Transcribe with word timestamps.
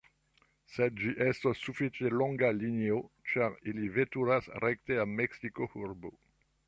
Sed 0.75 0.95
ĝi 1.01 1.11
estos 1.25 1.59
sufiĉe 1.65 2.11
longa 2.21 2.49
linio, 2.61 2.97
ĉar 3.33 3.59
ili 3.73 3.91
veturas 3.99 4.49
rekte 4.67 4.99
al 5.05 5.13
Meksiko-urbo. 5.21 6.13